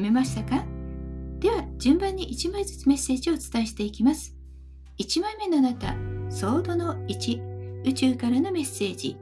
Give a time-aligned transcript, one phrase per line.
[0.00, 0.64] 決めましたか？
[1.40, 4.34] では順番に1枚ずつメッセージをお伝えしていきます。
[4.98, 5.94] 1枚目のあなた、
[6.30, 9.18] ソードの1、宇宙からのメッセージ。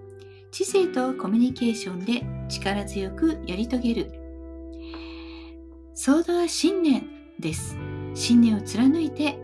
[0.52, 4.12] 知性とコミュニケーションで力強くやり遂げる。
[5.94, 7.08] ソードは信念
[7.40, 7.76] です。
[8.14, 9.36] 信念を貫いて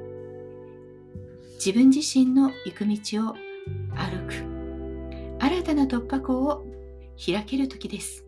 [1.55, 3.35] 自分自身の行く道を
[3.97, 4.35] 歩く。
[5.41, 6.65] 新たな突破口を
[7.27, 8.25] 開ける時です。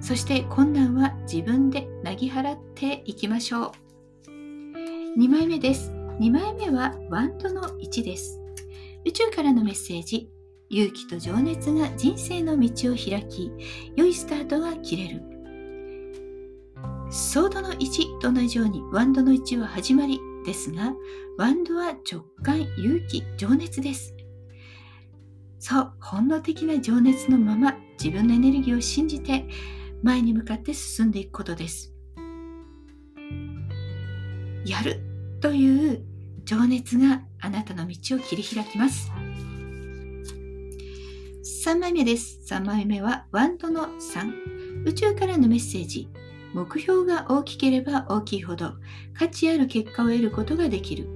[0.00, 3.72] そして困難は自分でなぎ払っていきましょう。
[5.18, 5.92] 2枚目です。
[6.20, 8.40] 2枚目はワンドの1です。
[9.04, 10.30] 宇宙からのメッセージ。
[10.68, 13.52] 勇気と情熱が人生の道を開き、
[13.94, 15.22] 良いスタートが切れる。
[17.10, 20.94] ソードの1と同じようにワンドの1は始まりですが、
[21.36, 24.14] ワンドは直感、勇気、情熱です。
[25.64, 29.46] そう、本能的な情熱のまま自分のエネルギーを信じて
[30.02, 31.94] 前に向かって進んでいくことです。
[34.66, 35.00] やる
[35.40, 36.04] という
[36.44, 39.12] 情熱があなたの道を切り開きます。
[41.44, 42.40] 3枚目です。
[42.44, 44.84] 3枚目はワンドの3。
[44.84, 46.08] 宇宙からのメッセージ。
[46.54, 48.72] 目標が大きければ大きいほど
[49.14, 51.06] 価値ある結果を得ることができる。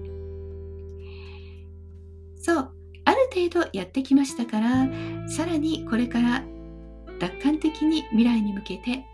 [2.37, 2.76] そう、
[3.37, 4.89] 程度やってきましたから、
[5.29, 6.43] さらにこれから
[7.21, 9.05] 楽観的に未来に向けて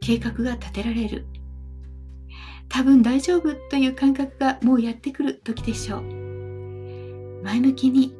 [0.00, 1.26] 計画が立てられる。
[2.70, 6.02] 多分大丈夫という感覚がもうやってくる時でしょう。
[7.44, 8.16] 前向きに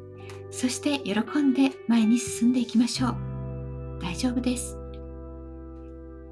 [0.51, 3.17] そして喜んで前に進んでいきましょう。
[4.01, 4.77] 大丈夫です。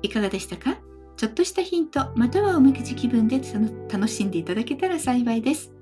[0.03, 0.77] いかがでしたか？
[1.17, 3.41] ちょっとしたヒントまたはおみくじ気分で
[3.91, 5.72] 楽しんでいただけたら幸いです。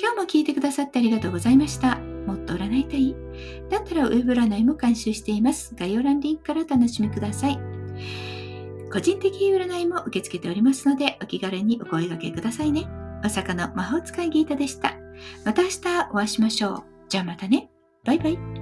[0.00, 1.98] 今日も聞いてくださってありがとうございました。
[2.26, 3.14] もっと占いたい
[3.70, 5.74] だったらウェブ占いも監修しています。
[5.76, 7.58] 概要欄リンクからお楽しみください。
[8.92, 12.88] 個人的占いも受け付けておりますので、お気軽にお声掛けくださいね。
[13.22, 14.96] 大阪の魔法使いギータでした。
[15.44, 16.84] また明日お会いしましょう。
[17.08, 17.70] じゃあまたね。
[18.04, 18.55] バイバイ。